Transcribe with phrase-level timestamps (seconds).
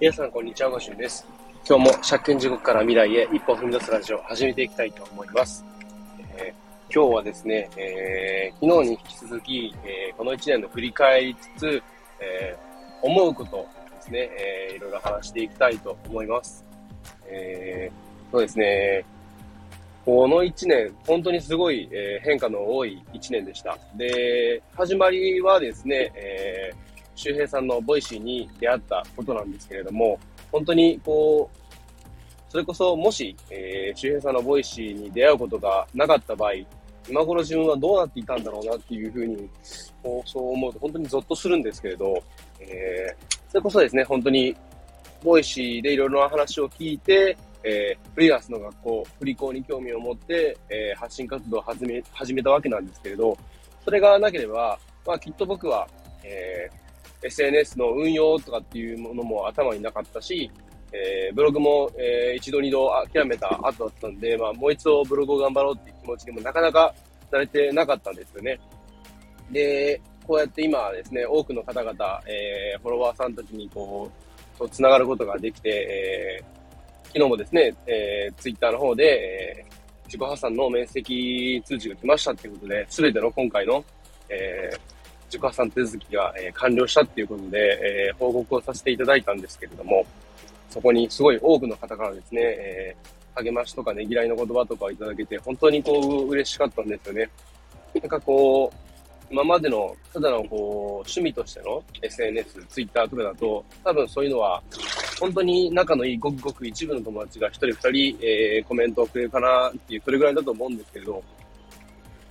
[0.00, 0.70] 皆さん、こんにちは。
[0.70, 1.26] ごしゅんです。
[1.68, 5.62] 今日も借金地獄から未来へ一歩踏み出すラジオを始めていきたいと思います。
[6.38, 11.82] えー、今日はですね、えー、昨日に引き続き、えー、この1年の振り返りつつ、
[12.18, 12.56] え
[13.02, 16.64] 思うことですね、えいろいろ話していきたいと思います。
[17.26, 17.92] え
[18.32, 19.04] そうですね、
[20.06, 23.76] この1年、本当にすごい、え変化の多い1年でした。
[23.96, 26.89] で、始まりはですね、えー
[27.20, 30.18] 周平さんの Voicyに出会ったことなんですけれども、
[30.50, 31.60] 本当にこう、
[32.48, 36.52] それこそもし、えー、周平さんの Voicyに出会うことがなかった場合、
[37.08, 39.50] 今頃自分はどうなっていたんだろうなっていうふうに、
[40.02, 42.22] こうそう思うと本当にゾッとするんですけれど、
[42.58, 44.56] えー、それこそですね、本当に、
[45.22, 53.36] Voicyでいろいろな話を聞いて、えー、フリーランスの学校、フリ校に興味を持って、えー、発信活動を始め、始めたわけなんですけれど、
[53.84, 55.86] それがなければ、まあきっと僕は、
[56.24, 56.70] え
[57.22, 60.50] SNS の運用とかっていうものも頭になかったし、
[60.92, 66.94] えー、ブログも、えー、一度二度諦めた後だったんで、まあ、もう一度ブログを頑張ろうっていう気持ちにもなかなか
[67.30, 68.58] 慣れてなかったんですよね。
[69.50, 83.82] で、こうやって今ですね、多くの方々、えー、フォロワーさんたちにこう、と繋がることができて、えー、昨日もですね、えー、ツイッターの方で、えー、自己破産の面積通知が来ましたっていうことで、すべての今回の、
[84.28, 84.78] えー、
[85.30, 90.04] 自己破産手続きが、え完了したっていうことで、え報告をさせていただいたんですけれども、
[90.68, 92.96] そこにすごい多くの方からですね、え
[93.36, 97.30] 励ましとかねぎらいの言葉とかをいただけて、本当にこう、嬉しかったんですよね。
[97.94, 98.90] なんかこう、
[99.30, 104.60] 今までの、ただのこう、趣味としての SNS、Twitter とかだと、多分そういうのは、
[105.20, 111.22] 本当に仲のいいごくごく一部の友達が一人二人、えー、コメントをくれるかなっていう、それぐらいだと思うんですけれど、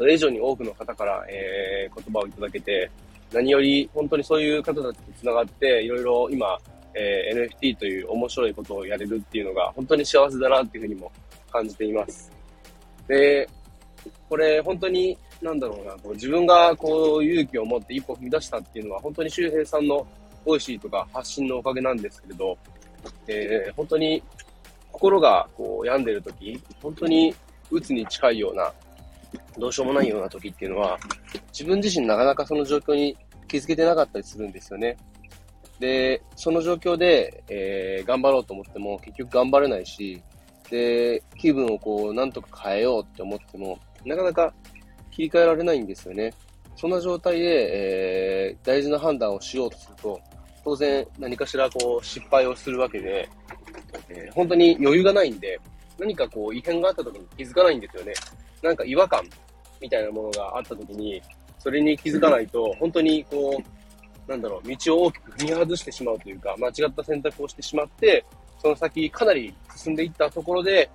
[0.00, 2.90] それ以上に多くの方から、えー、言葉をいただけて、
[3.34, 6.58] 何より本当にそういう方たちと繋がって、いろいろ今、
[6.94, 11.12] えー、NFT という面白いことをやれるっていうのが本当に幸せだなっていうふうにも
[11.52, 12.32] 感じています。
[13.06, 13.46] で、
[14.30, 20.06] これ本当に、なんだろうな、こう自分がこう勇気を持って一歩踏み出したっていうのは本当に周平さんの
[20.46, 22.56] Voicy とか発信のおかげなんですけれど、
[23.26, 24.22] えー、本当に
[24.90, 27.34] 心がこう病んでる時、本当に
[27.70, 28.72] 鬱に近いような、
[29.58, 30.98] どうしようもないような時っていうのは、
[31.52, 33.16] 自分自身なかなかその状況に
[33.48, 34.96] 気づけてなかったりするんですよね。
[35.78, 40.22] で、その状況で、えー、頑張ろうと思っても結局頑張れないし、
[40.70, 44.54] で、気分をこう、なんとか変えようって思っても、なかなか
[45.10, 46.32] 切り替えられないんですよね。
[46.76, 50.20] そんな状態で、えー、大事な判断をしようとすると、
[50.62, 53.28] 当然何かしらこう失敗をするわけで、
[54.08, 55.58] えー、本当に余裕がないんで、
[55.98, 58.12] 何かこう異変があった時に気づかないんですよね。
[58.62, 59.24] なんか違和感
[59.80, 61.22] みたいなものがあった時に、
[61.58, 63.62] それに気づかないと、本当にこ
[64.26, 68.24] う、なんだろう、道を大きく踏み外してしまうというか、間違った選択をしてしまって、
[68.62, 70.90] その先かなり進んでいったところで、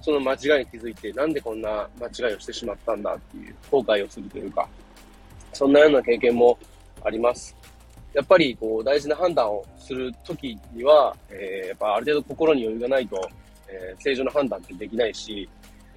[0.00, 4.68] その間違いに気づいて、なんでこんな間違いをしてしまったんだっていう後悔をするというか、
[5.52, 6.58] そんなような経験も
[7.04, 7.56] あります。
[8.14, 13.28] やっぱりこう大事な判断をするときには、えー、やっぱある程度心に余裕がないと、
[13.68, 15.48] えー、正常な判断ってできないし、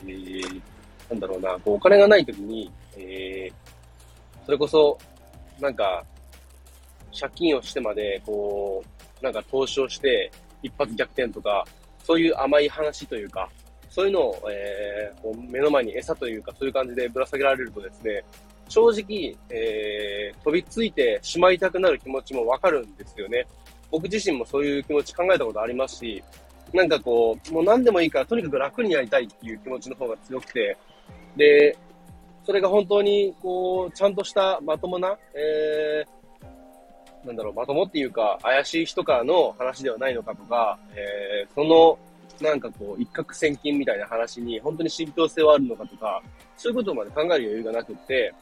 [0.05, 0.61] えー、
[1.09, 4.97] なんだろうな、こうお金がないときに、えー、それこそ、
[5.59, 6.03] なんか、
[7.17, 8.83] 借金をしてまで、こ
[9.21, 11.65] う、なんか投資をして、一発逆転とか、
[12.03, 13.49] そういう甘い話というか、
[13.89, 18.23] そういうのを、えー、こう目の前に餌というか、そういう感じでぶら下げられるとですね、
[18.67, 23.47] 正直、えー、飛びついてしまいたくなる気持ちもわかるんですよね。
[23.91, 26.21] 僕自身もそういう気持ち考えたことありますし、
[26.73, 30.77] なんかこう、もう何でもいいからとにかく楽にやりたいっていう気持ちの方が強くて、
[31.35, 31.77] で、
[32.45, 41.97] それが本当に、こう、ちゃんとしたまともな、えー、なんだろう、まともっていうか、怪しい人からの話ではないのかとか、えー、その、
[42.41, 46.21] なんかこう、一攫千金みたいな話に本当に信憑性はあるのかとか、
[46.57, 48.33] そういうことまで考える余裕がなくって、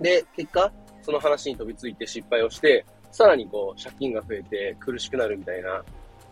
[0.00, 0.72] で、結果、
[1.02, 5.82] その話に飛びついて失敗をして、さらにこう、借金が増えて苦しくなるみたいな、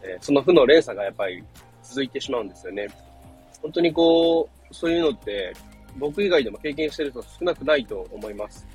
[0.02, 1.42] えー、その負の連鎖がやっぱり
[1.82, 2.86] 続いてしまうんですよね。
[3.62, 5.52] 本当にこう、そういうのって、
[5.98, 8.66] 僕以外でも経験してる人少なくないと思います。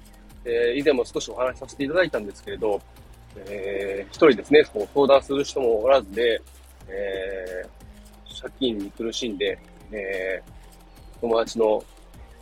[0.45, 2.81] えー、以前も少しお話しさせていただいたんですけれど、
[3.36, 6.42] えー、一人ですね、こう相談する人もおらずで、
[6.88, 9.57] えー、借金に苦しんで、
[9.92, 11.83] えー、友達の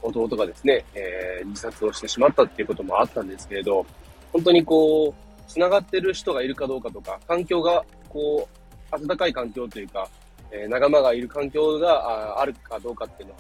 [0.01, 3.85] 弟がですね、えー、自殺をしてしまったっていうこともあったんですけれど、
[4.31, 8.47] 本当にこう、繋がってる人がいるかどうかとか、環境が、こ
[8.91, 10.07] う、暖かい環境というか、
[10.51, 13.39] えー、仲間がいる環境があるかどうかっていうのは、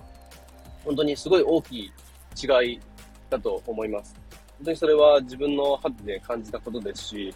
[0.83, 1.91] 本当にすごい大きい
[2.41, 2.79] 違い
[3.29, 4.15] だと思います。
[4.57, 7.35] 本当にそれは自分の肌で感じたことですし、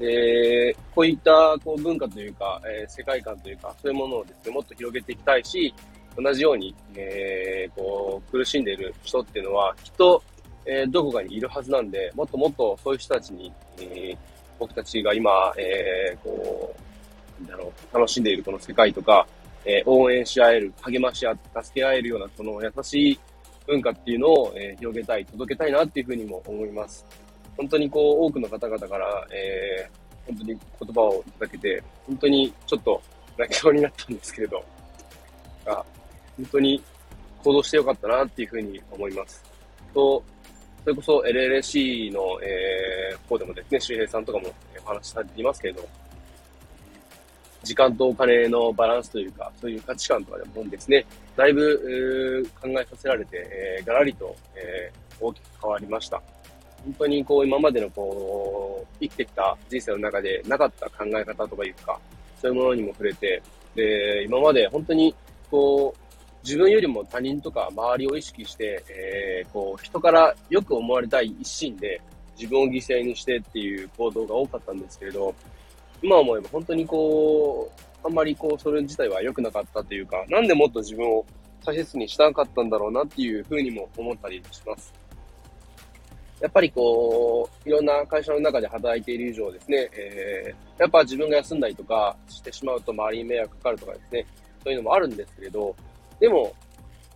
[0.00, 5.74] で、こういったこう文化というか、えー、世界観というか、そういうものをですね、もっと広げていきたいし、
[6.16, 10.22] 同じように、えー、こう、苦しんでいる人っていうのは、きっと、
[10.64, 14.16] えー、どこかにいるはずなんで、もっともっとそういう人たちに、えー、
[14.58, 16.74] 僕たちが今、えー、こ
[17.38, 19.26] う、なんだろう、楽しんでいるこの世界とか、
[19.64, 23.20] えー、応援し合える、励まし合って、助け合えるような、その優しい
[23.66, 27.04] 文化っていうのを、えー、広げたい、届けたいなっていうふうにも思います。
[27.56, 33.02] 本当にこう、多くの方々から、えー、本当に言葉をいただけて、本当にちょっと
[33.36, 34.64] 泣きそうになったんですけれど、
[35.66, 35.84] あ
[36.36, 36.82] 本当に
[37.42, 39.42] 行動してよかったなっていうふうに思います。
[39.92, 40.22] と、
[40.84, 44.48] それこそ LLC の、えー、方でもですね、周平さんとかも
[44.84, 45.88] お話しされていますけれど、
[47.62, 51.04] 時間とお金のバランスというか、そういう価値観とかでもですね、
[51.36, 56.22] だいぶ、考えさせられて、えー、ガラリと、えー、大きく変わりました。
[56.84, 61.98] 本当にこう、今までのこう、生きてきた人生の中でなかった考え方とかいうか、
[62.40, 63.42] そういうものにも触れて、
[63.74, 65.14] で、今まで本当に
[65.50, 66.00] こう、
[66.42, 72.00] 自分よりも他人とか周りを意識して、えー、こう、人からよく思われたい一心で
[72.38, 75.34] 自分を犠牲にしてっていう行動が多かったんですけれど、
[76.02, 81.24] 今思えば本当にこう、あんまりこう、それ自体は良くなかったというか、なんでもっと自分を
[81.64, 84.92] 大切にしたかったんだろうなっていうふうにも思ったりします。
[86.40, 94.26] やっぱりこう、いろんな会社の中で働いている以上ですね、えー、やっぱ自分が休んだりとかしてしまうと周りに迷惑かかるとかですね、
[94.64, 95.76] そういうのもあるんですけれど、
[96.18, 96.54] でも、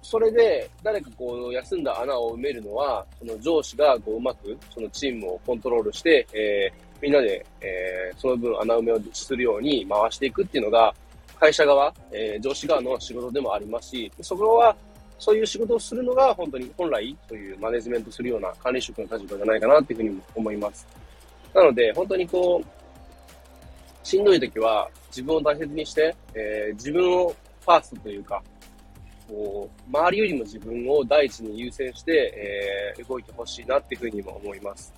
[0.05, 10.95] それで誰かこう休んだ穴を埋めるのは、その上司がこううまくそのチームをコントロールして、えー、みんなで、えー、その分穴埋めをするように回していくっていうのが、
[11.41, 14.77] 会社側、えー、上司側の仕事でもありますし、そこは、
[15.19, 20.87] そういう仕事をするのが本当に本来そういうマネジメントするような管理職の立場じゃないかなっていうふうに思います。
[21.55, 27.35] なので、本当にこう、しんどい時は自分を大切にして、えー、自分を
[27.65, 28.43] ファーストというか、
[29.29, 34.93] こう、周りよりも自分を第一に優先して、えー、動いてほしいなっていうふうにも思います。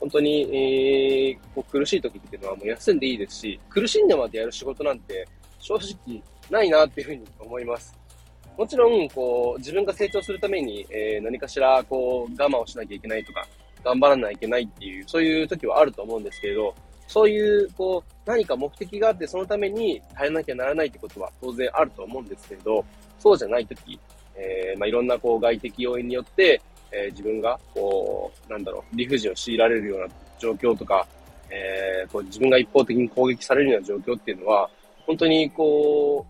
[0.00, 5.26] 本当に、えー、こう苦しい時っていうのはもう休んでいいですし、苦しんでまでやる仕事なんて
[5.60, 6.20] 正直
[6.50, 8.02] ないなっていうふうに思います。
[8.58, 13.46] もちろん、こう、自分が成長するために、えー、何かしら、こう、我慢をしなきゃいけないとか、
[13.82, 16.74] 頑張らなきゃいけないっていう、そういう時はあると思うんですけれど、
[17.06, 22.84] そういう、こう、何か目的があって、そのために耐えなきゃならないってことは当然あると思うんですけれど、
[23.22, 23.98] そうじゃないとき、
[24.34, 26.60] えー、まあ、いろんなこう外的要因によって、
[26.90, 30.06] えー、自分がこう、なんだろう、理不尽を強いられるような
[30.38, 31.06] 状況とか、
[31.48, 34.68] えー、こう自分が一方的に攻撃されるような状況っていうのは、
[35.06, 36.26] 本当にこ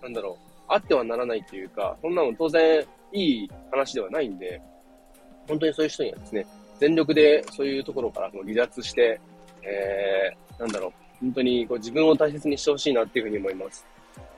[0.00, 4.60] う、なんだろう、あってはならないというか、そんなの当然いい話ではないんで、
[5.48, 6.46] 本当にそういう人にはですね、
[6.78, 9.20] 全力でそういうところから離脱して、
[9.62, 13.86] えー、なんだろう、本当にこう自分を大切にしてほしいなっていうふうに思います。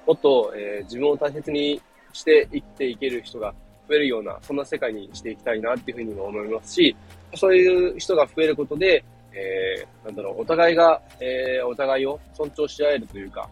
[0.07, 1.81] もっと、えー、自分を大切に
[2.13, 3.55] して生きていける人が
[3.89, 6.97] 増えるような、そんな世界にしていきたいなっていうふうにも思いますし、
[7.35, 13.49] そういう人が増えることで、えー、なんだろう、お互いが、えー、お互いを尊重し合えるというか、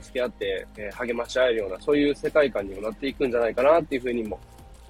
[0.00, 4.38] 助け合って、えー、励まし合えるような、そういう世界観にもなっていくんじゃないかなっていうふうにも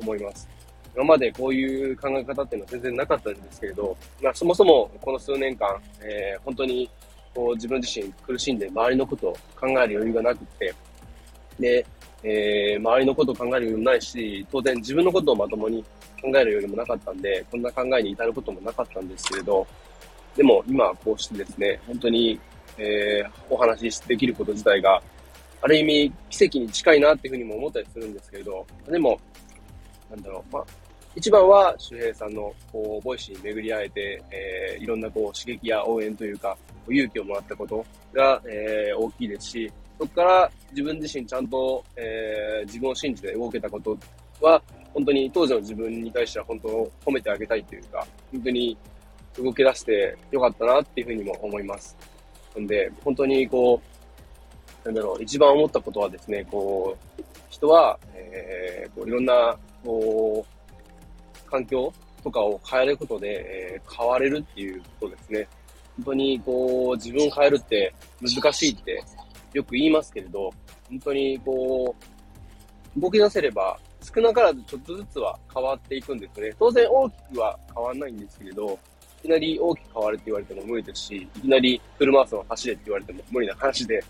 [0.00, 0.48] 思います。
[0.94, 6.88] 今までこういう考え方っていうのは全然なかったんですけれど、まあ、そもそもこの数年間、えー、本当に
[7.34, 10.74] こう自分自身苦しんで周りのことを考える余裕がなくて、
[11.58, 11.86] で、
[12.22, 15.82] えー、周りのことを考える余裕もないし、当然自分のことをまともに
[16.22, 19.66] 考える余裕もなかったんで、こんな考えに至ることもなかったんですけれど、
[20.36, 22.40] でも今こうしてですね、本当に、
[22.78, 25.02] えー、お話しできること自体が、
[25.60, 29.18] ある意味奇跡に近いなっていうふうにも思ったりするんですけれど、でも、
[30.10, 30.64] なんだろう、まあ、
[31.16, 36.56] 一番は周平さんのこうボイスに巡り会えて、えー、いろんなこう刺激や応援というか、
[36.88, 43.96] 勇気をもらったことが、えー、大きいですし、そこから自分自身ちゃんと、えー、自分を信じて動けたこと
[44.40, 44.60] は、
[44.92, 46.68] 本当に当時の自分に対しては本当
[47.04, 48.76] 褒めてあげたいというか、本当に
[49.36, 51.96] 動き出してよかったなっていうふうにも思います。
[52.58, 53.80] んで、本当にこ
[54.82, 60.53] う、なんだろう、一番思ったことはですね、こう、人は、えー、こういろんな、こう、
[61.54, 61.92] 環境
[62.24, 63.28] とかを変えることで、
[63.76, 65.48] えー、変われるっていうことですね。
[65.96, 69.02] 本当にこう、自分を変えるって難しいって
[69.52, 70.50] よく言いますけれど、
[70.88, 71.94] 本当にこ
[72.96, 76.52] う、動き出せれば、少なからずちょっとずつは変わっていくんですね。
[76.58, 78.78] 当然大きくは変わらないんですけれど、
[79.22, 84.02] いきなり大きく変わるって言われても無理ですし、いきなりフルマラソン走れって言われても無理な話で、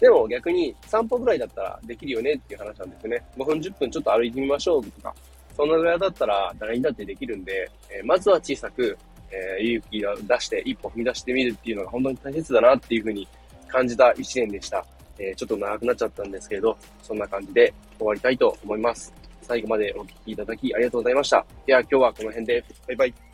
[0.00, 3.24] でも逆に散歩ぐらいだったらできるよねっていう話なんですよね。
[3.36, 5.14] 5分10分ちょっと歩いてみましょうとか、
[5.56, 8.96] そんなぐらいだったら誰にだってできるんで、えー、まずは小さく、
[9.30, 13.26] えー、勇気を出して一歩踏み出してみるっていうのが本当に大切だなっていうふうに
[13.68, 14.84] 感じた一年でした。
[15.18, 19.12] えー、ちょっと長くなっちゃったんですけれど、そんな感じで終わりたいと思います。
[19.42, 21.44] 最後までお聴きいただきありがとうございました。
[21.66, 23.31] では今日はこの辺で、バイバイ。